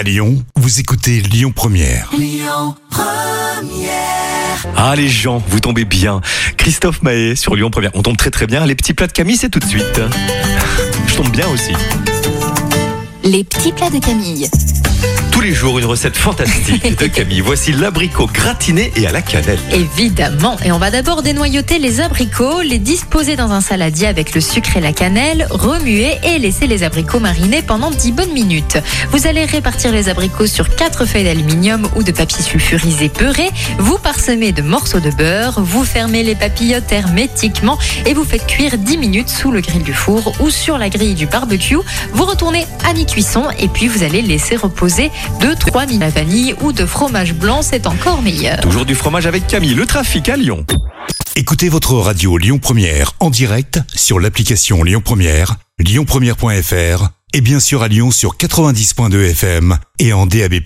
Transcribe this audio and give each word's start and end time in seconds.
À 0.00 0.02
Lyon, 0.02 0.42
vous 0.56 0.80
écoutez 0.80 1.20
Lyon 1.20 1.52
Première. 1.54 2.10
Ah 4.74 4.94
les 4.96 5.10
gens, 5.10 5.42
vous 5.46 5.60
tombez 5.60 5.84
bien. 5.84 6.22
Christophe 6.56 7.02
Maé 7.02 7.36
sur 7.36 7.54
Lyon 7.54 7.68
Première. 7.68 7.90
On 7.92 8.00
tombe 8.00 8.16
très 8.16 8.30
très 8.30 8.46
bien. 8.46 8.64
Les 8.64 8.74
petits 8.74 8.94
plats 8.94 9.08
de 9.08 9.12
Camille, 9.12 9.36
c'est 9.36 9.50
tout 9.50 9.58
de 9.58 9.66
suite. 9.66 10.00
Je 11.06 11.16
tombe 11.16 11.30
bien 11.30 11.46
aussi. 11.48 11.72
Les 13.24 13.44
petits 13.44 13.72
plats 13.72 13.90
de 13.90 13.98
Camille. 13.98 14.48
Tous 15.40 15.46
les 15.46 15.54
jours, 15.54 15.78
une 15.78 15.86
recette 15.86 16.18
fantastique 16.18 16.98
de 16.98 17.06
Camille. 17.06 17.40
Voici 17.40 17.72
l'abricot 17.72 18.26
gratiné 18.26 18.92
et 18.94 19.06
à 19.06 19.10
la 19.10 19.22
cannelle. 19.22 19.58
Évidemment. 19.72 20.58
Et 20.62 20.70
on 20.70 20.76
va 20.76 20.90
d'abord 20.90 21.22
dénoyauter 21.22 21.78
les 21.78 22.02
abricots, 22.02 22.60
les 22.60 22.78
disposer 22.78 23.36
dans 23.36 23.50
un 23.50 23.62
saladier 23.62 24.06
avec 24.06 24.34
le 24.34 24.42
sucre 24.42 24.76
et 24.76 24.82
la 24.82 24.92
cannelle, 24.92 25.46
remuer 25.48 26.18
et 26.24 26.38
laisser 26.38 26.66
les 26.66 26.82
abricots 26.82 27.20
mariner 27.20 27.62
pendant 27.62 27.90
10 27.90 28.12
bonnes 28.12 28.34
minutes. 28.34 28.76
Vous 29.12 29.26
allez 29.26 29.46
répartir 29.46 29.92
les 29.92 30.10
abricots 30.10 30.46
sur 30.46 30.76
4 30.76 31.06
feuilles 31.06 31.24
d'aluminium 31.24 31.88
ou 31.96 32.02
de 32.02 32.12
papier 32.12 32.42
sulfurisé 32.42 33.10
beurré. 33.18 33.48
Vous 33.78 33.96
parsemez 33.96 34.52
de 34.52 34.60
morceaux 34.60 35.00
de 35.00 35.10
beurre, 35.10 35.62
vous 35.62 35.86
fermez 35.86 36.22
les 36.22 36.34
papillotes 36.34 36.92
hermétiquement 36.92 37.78
et 38.04 38.12
vous 38.12 38.24
faites 38.24 38.46
cuire 38.46 38.76
10 38.76 38.98
minutes 38.98 39.30
sous 39.30 39.50
le 39.50 39.62
grill 39.62 39.84
du 39.84 39.94
four 39.94 40.34
ou 40.40 40.50
sur 40.50 40.76
la 40.76 40.90
grille 40.90 41.14
du 41.14 41.24
barbecue. 41.24 41.78
Vous 42.12 42.26
retournez 42.26 42.66
à 42.86 42.92
mi-cuisson 42.92 43.44
et 43.58 43.68
puis 43.68 43.88
vous 43.88 44.02
allez 44.02 44.20
laisser 44.20 44.56
reposer 44.56 45.10
2-3 45.40 45.86
minutes. 45.86 46.00
La 46.00 46.10
vanille 46.10 46.54
ou 46.62 46.72
de 46.72 46.86
fromage 46.86 47.34
blanc, 47.34 47.62
c'est 47.62 47.86
encore 47.86 48.22
meilleur. 48.22 48.60
Toujours 48.60 48.84
du 48.84 48.94
fromage 48.94 49.26
avec 49.26 49.46
Camille. 49.46 49.74
Le 49.74 49.86
trafic 49.86 50.28
à 50.28 50.36
Lyon. 50.36 50.64
Écoutez 51.36 51.68
votre 51.68 51.94
radio 51.94 52.36
Lyon 52.36 52.58
Première 52.58 53.12
en 53.20 53.30
direct 53.30 53.80
sur 53.94 54.20
l'application 54.20 54.82
Lyon 54.82 55.00
Première, 55.02 55.56
lyonpremière.fr 55.78 57.08
et 57.32 57.40
bien 57.40 57.60
sûr 57.60 57.82
à 57.82 57.88
Lyon 57.88 58.10
sur 58.10 58.36
90.2 58.36 59.30
FM 59.30 59.78
et 59.98 60.12
en 60.12 60.26
DAB+. 60.26 60.60